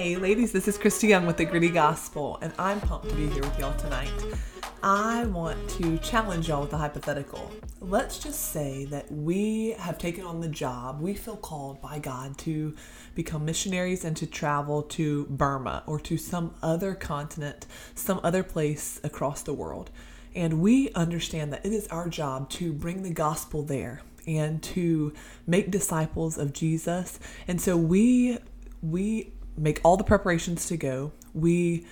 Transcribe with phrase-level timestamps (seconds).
[0.00, 3.26] Hey, ladies, this is Christy Young with the Gritty Gospel, and I'm pumped to be
[3.26, 4.10] here with y'all tonight.
[4.82, 7.52] I want to challenge y'all with a hypothetical.
[7.82, 12.38] Let's just say that we have taken on the job, we feel called by God
[12.38, 12.74] to
[13.14, 19.00] become missionaries and to travel to Burma or to some other continent, some other place
[19.04, 19.90] across the world.
[20.34, 25.12] And we understand that it is our job to bring the gospel there and to
[25.46, 27.20] make disciples of Jesus.
[27.46, 28.38] And so we
[28.82, 31.12] we make all the preparations to go.
[31.34, 31.86] We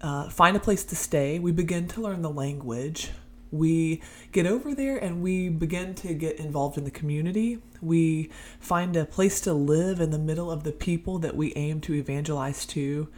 [0.00, 1.38] uh, find a place to stay.
[1.38, 3.10] We begin to learn the language.
[3.52, 4.00] We
[4.32, 7.58] get over there and we begin to get involved in the community.
[7.82, 11.80] We find a place to live in the middle of the people that we aim
[11.82, 13.08] to evangelize to.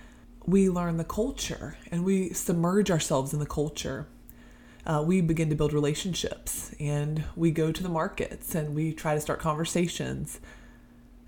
[0.45, 4.09] We learn the culture and we submerge ourselves in the culture.
[4.85, 9.15] Uh, we begin to build relationships and we go to the markets and we try
[9.15, 10.41] to start conversations.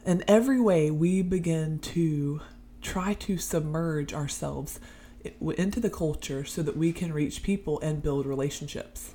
[0.04, 2.40] In every way, we begin to
[2.86, 4.78] try to submerge ourselves
[5.40, 9.12] into the culture so that we can reach people and build relationships.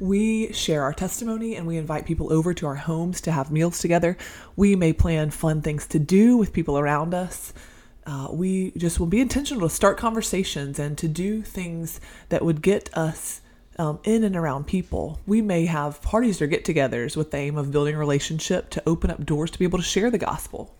[0.00, 3.78] We share our testimony and we invite people over to our homes to have meals
[3.78, 4.16] together.
[4.56, 7.52] We may plan fun things to do with people around us.
[8.06, 12.00] Uh, we just will be intentional to start conversations and to do things
[12.30, 13.42] that would get us
[13.78, 15.20] um, in and around people.
[15.26, 18.82] We may have parties or get togethers with the aim of building a relationship to
[18.86, 20.74] open up doors to be able to share the gospel.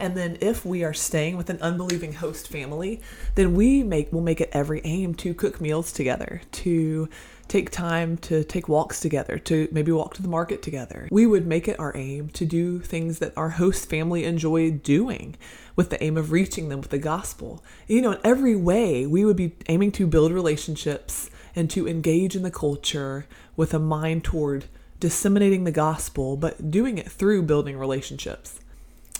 [0.00, 3.02] And then if we are staying with an unbelieving host family,
[3.34, 7.08] then we make will make it every aim to cook meals together, to
[7.48, 11.06] take time to take walks together, to maybe walk to the market together.
[11.10, 15.36] We would make it our aim to do things that our host family enjoy doing
[15.76, 17.62] with the aim of reaching them with the gospel.
[17.86, 22.36] You know, in every way, we would be aiming to build relationships and to engage
[22.36, 24.64] in the culture with a mind toward
[24.98, 28.60] disseminating the gospel, but doing it through building relationships.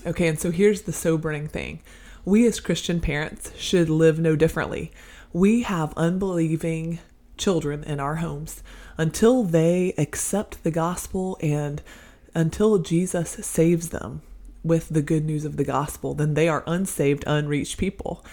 [0.07, 1.81] Okay, and so here's the sobering thing.
[2.25, 4.93] We as Christian parents should live no differently.
[5.33, 7.01] We have unbelieving
[7.37, 8.63] children in our homes.
[8.97, 11.83] Until they accept the gospel and
[12.35, 14.23] until Jesus saves them
[14.65, 18.25] with the good news of the gospel, then they are unsaved, unreached people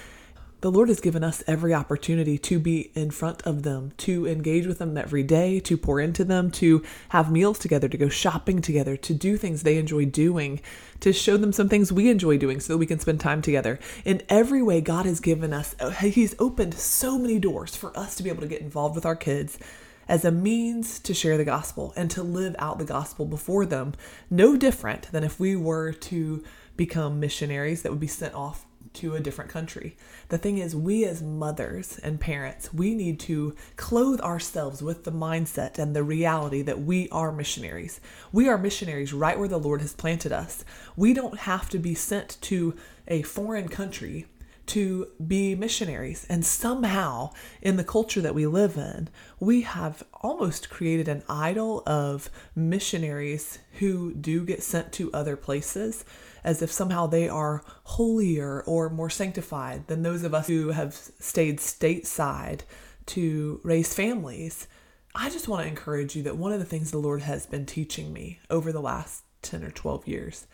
[0.61, 4.65] the Lord has given us every opportunity to be in front of them, to engage
[4.65, 8.59] with them every day, to pour into them, to have meals together, to go shopping
[8.61, 10.59] together, to do things they enjoy doing,
[10.99, 13.79] to show them some things we enjoy doing so that we can spend time together.
[14.03, 18.15] In every way, God has given us, uh, He's opened so many doors for us
[18.15, 19.59] to be able to get involved with our kids
[20.07, 23.93] as a means to share the gospel and to live out the gospel before them,
[24.29, 26.43] no different than if we were to
[26.77, 29.95] become missionaries that would be sent off to a different country.
[30.29, 35.11] The thing is, we as mothers and parents, we need to clothe ourselves with the
[35.11, 37.99] mindset and the reality that we are missionaries.
[38.31, 40.63] We are missionaries right where the Lord has planted us.
[40.95, 42.75] We don't have to be sent to
[43.07, 44.25] a foreign country
[44.67, 46.25] to be missionaries.
[46.29, 51.83] And somehow, in the culture that we live in, we have almost created an idol
[51.85, 56.05] of missionaries who do get sent to other places
[56.43, 60.93] as if somehow they are holier or more sanctified than those of us who have
[60.93, 62.61] stayed stateside
[63.05, 64.67] to raise families.
[65.15, 67.65] I just want to encourage you that one of the things the Lord has been
[67.65, 70.47] teaching me over the last 10 or 12 years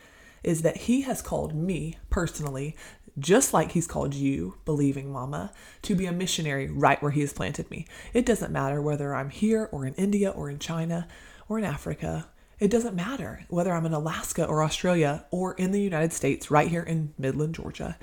[0.44, 2.76] is that He has called me personally,
[3.18, 5.52] just like He's called you, believing mama,
[5.84, 7.86] to be a missionary right where He has planted me.
[8.14, 11.08] It doesn't matter whether I'm here or in India or in China
[11.48, 12.28] or in Africa
[12.64, 16.70] it doesn't matter whether I'm in Alaska or Australia or in the United States, right
[16.70, 17.98] here in Midland, Georgia.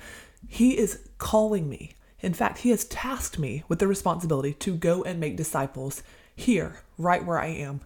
[0.47, 1.95] He is calling me.
[2.19, 6.03] In fact, He has tasked me with the responsibility to go and make disciples
[6.35, 7.81] here, right where I am,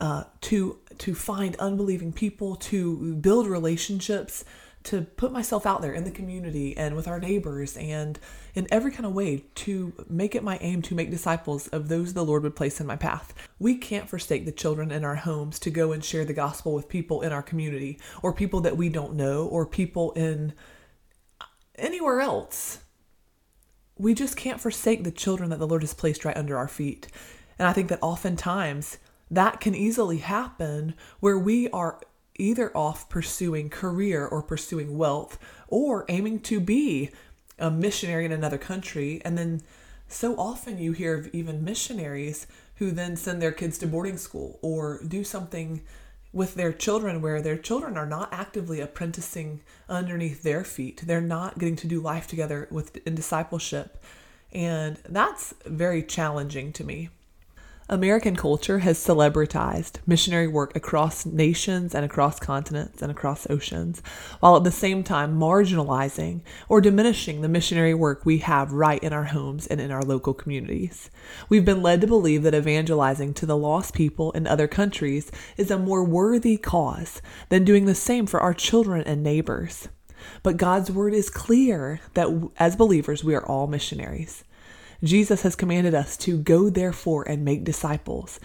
[0.00, 4.44] uh, to to find unbelieving people, to build relationships,
[4.86, 8.20] to put myself out there in the community and with our neighbors and
[8.54, 12.14] in every kind of way to make it my aim to make disciples of those
[12.14, 13.34] the Lord would place in my path.
[13.58, 16.88] We can't forsake the children in our homes to go and share the gospel with
[16.88, 20.54] people in our community or people that we don't know or people in
[21.74, 22.78] anywhere else.
[23.98, 27.08] We just can't forsake the children that the Lord has placed right under our feet.
[27.58, 28.98] And I think that oftentimes
[29.30, 32.00] that can easily happen where we are
[32.38, 35.38] either off pursuing career or pursuing wealth
[35.68, 37.10] or aiming to be
[37.58, 39.20] a missionary in another country.
[39.24, 39.62] And then
[40.08, 42.46] so often you hear of even missionaries
[42.76, 45.82] who then send their kids to boarding school or do something
[46.32, 51.02] with their children where their children are not actively apprenticing underneath their feet.
[51.06, 54.02] They're not getting to do life together with in discipleship.
[54.52, 57.08] And that's very challenging to me.
[57.88, 64.02] American culture has celebritized missionary work across nations and across continents and across oceans,
[64.40, 69.12] while at the same time marginalizing or diminishing the missionary work we have right in
[69.12, 71.10] our homes and in our local communities.
[71.48, 75.70] We've been led to believe that evangelizing to the lost people in other countries is
[75.70, 79.86] a more worthy cause than doing the same for our children and neighbors.
[80.42, 84.42] But God's word is clear that as believers, we are all missionaries.
[85.02, 88.40] Jesus has commanded us to go therefore and make disciples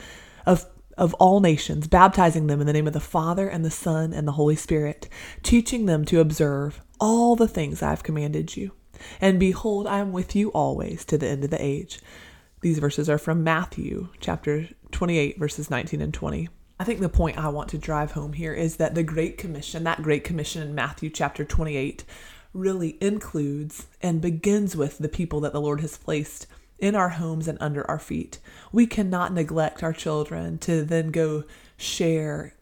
[0.45, 0.65] of
[0.97, 4.27] of all nations, baptizing them in the name of the Father and the Son and
[4.27, 5.07] the Holy Spirit,
[5.41, 8.71] teaching them to observe all the things I have commanded you.
[9.19, 11.99] And behold, I am with you always to the end of the age.
[12.61, 16.49] These verses are from Matthew chapter 28, verses 19 and 20.
[16.79, 19.83] I think the point I want to drive home here is that the Great Commission,
[19.85, 22.03] that Great Commission in Matthew chapter 28,
[22.53, 26.47] really includes and begins with the people that the Lord has placed
[26.79, 28.39] in our homes and under our feet.
[28.71, 31.43] We cannot neglect our children to then go
[31.77, 32.55] share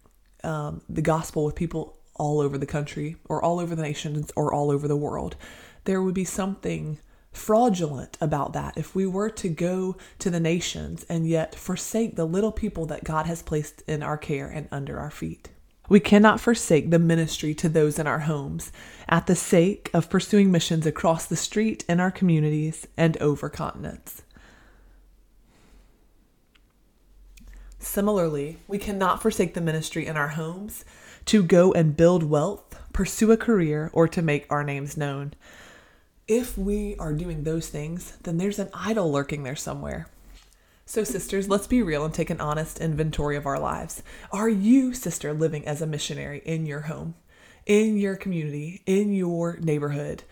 [0.43, 4.53] um, the gospel with people all over the country or all over the nations or
[4.53, 5.35] all over the world.
[5.85, 6.99] There would be something
[7.31, 12.25] fraudulent about that if we were to go to the nations and yet forsake the
[12.25, 15.49] little people that God has placed in our care and under our feet.
[15.89, 18.71] We cannot forsake the ministry to those in our homes
[19.09, 24.21] at the sake of pursuing missions across the street in our communities and over continents.
[27.79, 30.85] Similarly, we cannot forsake the ministry in our homes
[31.25, 35.33] to go and build wealth, pursue a career, or to make our names known.
[36.27, 40.07] If we are doing those things, then there's an idol lurking there somewhere.
[40.89, 44.01] So, sisters, let's be real and take an honest inventory of our lives.
[44.31, 47.13] Are you, sister, living as a missionary in your home,
[47.67, 50.23] in your community, in your neighborhood,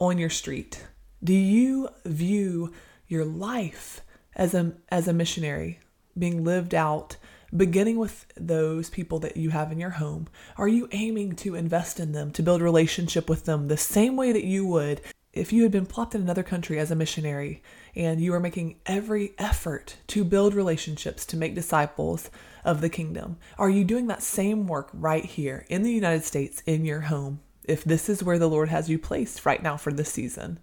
[0.00, 0.84] on your street?
[1.22, 2.72] Do you view
[3.06, 4.00] your life
[4.34, 5.78] as a, as a missionary
[6.18, 7.16] being lived out,
[7.56, 10.26] beginning with those people that you have in your home?
[10.56, 14.32] Are you aiming to invest in them, to build relationship with them the same way
[14.32, 15.02] that you would
[15.34, 17.62] if you had been plopped in another country as a missionary
[17.94, 22.30] and you are making every effort to build relationships to make disciples
[22.64, 26.62] of the kingdom, are you doing that same work right here in the United States
[26.66, 27.40] in your home?
[27.64, 30.60] If this is where the Lord has you placed right now for this season,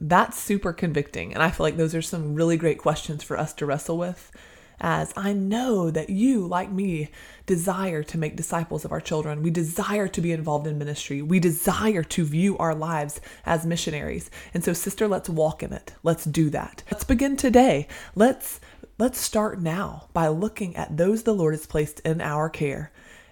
[0.00, 1.34] that's super convicting.
[1.34, 4.30] And I feel like those are some really great questions for us to wrestle with
[4.80, 7.10] as I know that you, like me,
[7.46, 9.42] desire to make disciples of our children.
[9.42, 11.22] We desire to be involved in ministry.
[11.22, 14.30] We desire to view our lives as missionaries.
[14.54, 15.94] And so, sister, let's walk in it.
[16.02, 16.82] Let's do that.
[16.90, 17.88] Let's begin today.
[18.14, 18.60] Let's
[18.98, 22.90] let's start now by looking at those the Lord has placed in our care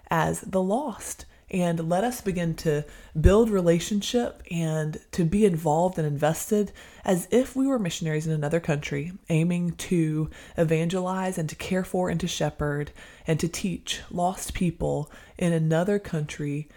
[0.09, 2.85] as the lost and let us begin to
[3.21, 6.73] build relationship and to be involved and invested
[7.05, 12.09] as if we were missionaries in another country, aiming to evangelize and to care for
[12.09, 12.91] and to shepherd
[13.27, 16.69] and to teach lost people in another country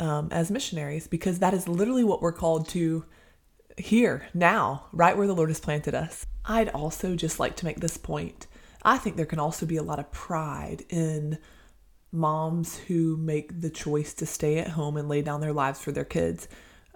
[0.00, 3.04] um, as missionaries, because that is literally what we're called to
[3.76, 6.26] here, now, right where the Lord has planted us.
[6.44, 8.46] I'd also just like to make this point.
[8.82, 11.38] I think there can also be a lot of pride in
[12.12, 15.92] moms who make the choice to stay at home and lay down their lives for
[15.92, 16.48] their kids,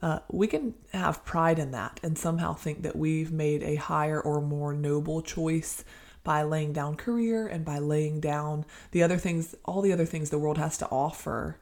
[0.03, 4.21] uh, we can have pride in that and somehow think that we've made a higher
[4.21, 5.85] or more noble choice
[6.25, 10.31] by laying down career and by laying down the other things, all the other things
[10.31, 11.59] the world has to offer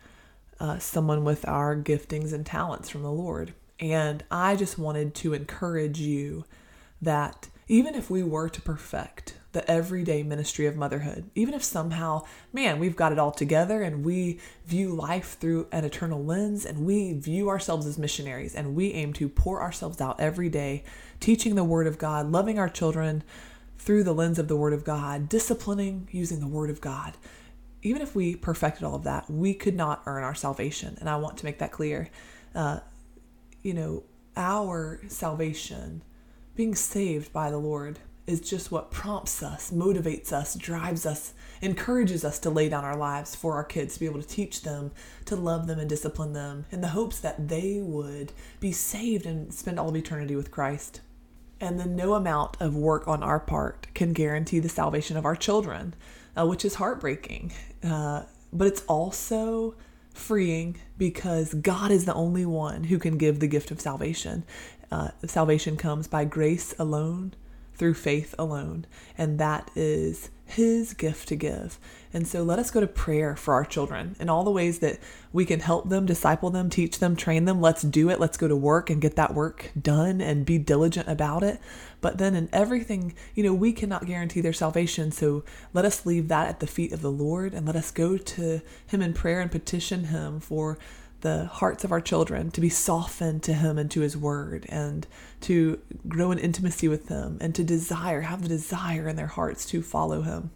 [0.60, 3.52] uh, someone with our giftings and talents from the Lord.
[3.80, 6.44] And I just wanted to encourage you
[7.00, 11.30] that even if we were to perfect the everyday ministry of motherhood.
[11.34, 15.84] Even if somehow, man, we've got it all together and we view life through an
[15.84, 20.18] eternal lens and we view ourselves as missionaries and we aim to pour ourselves out
[20.18, 20.84] every day,
[21.20, 23.22] teaching the Word of God, loving our children
[23.78, 27.14] through the lens of the Word of God, disciplining using the Word of God.
[27.82, 30.96] Even if we perfected all of that, we could not earn our salvation.
[31.00, 32.08] And I want to make that clear.
[32.54, 32.78] Uh,
[33.62, 34.04] you know,
[34.36, 36.02] our salvation,
[36.54, 42.24] being saved by the Lord, is just what prompts us, motivates us, drives us, encourages
[42.24, 44.92] us to lay down our lives for our kids to be able to teach them,
[45.24, 49.52] to love them and discipline them in the hopes that they would be saved and
[49.52, 51.00] spend all of eternity with Christ.
[51.60, 55.36] And then no amount of work on our part can guarantee the salvation of our
[55.36, 55.94] children,
[56.36, 57.52] uh, which is heartbreaking.
[57.82, 59.74] Uh, but it's also
[60.12, 64.44] freeing because God is the only one who can give the gift of salvation.
[64.90, 67.34] Uh, salvation comes by grace alone
[67.74, 68.86] through faith alone.
[69.16, 71.78] And that is His gift to give.
[72.14, 74.98] And so let us go to prayer for our children in all the ways that
[75.32, 77.60] we can help them, disciple them, teach them, train them.
[77.60, 78.20] Let's do it.
[78.20, 81.58] Let's go to work and get that work done and be diligent about it.
[82.02, 85.10] But then in everything, you know, we cannot guarantee their salvation.
[85.10, 88.18] So let us leave that at the feet of the Lord and let us go
[88.18, 90.78] to Him in prayer and petition Him for
[91.22, 95.06] the hearts of our children to be softened to him and to his word and
[95.40, 99.64] to grow in intimacy with him and to desire have the desire in their hearts
[99.66, 100.50] to follow him.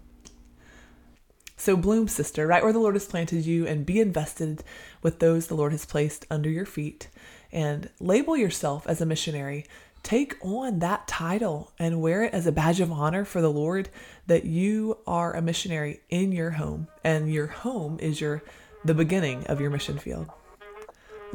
[1.56, 4.62] So bloom sister right where the lord has planted you and be invested
[5.02, 7.08] with those the lord has placed under your feet
[7.50, 9.64] and label yourself as a missionary
[10.02, 13.88] take on that title and wear it as a badge of honor for the lord
[14.26, 18.42] that you are a missionary in your home and your home is your
[18.84, 20.30] the beginning of your mission field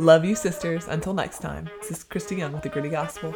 [0.01, 0.87] Love you, sisters.
[0.87, 3.35] Until next time, this is Christy Young with the Gritty Gospel.